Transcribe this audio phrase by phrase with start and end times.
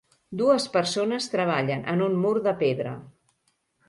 [0.39, 2.95] Dues persones treballen en un mur de pedra.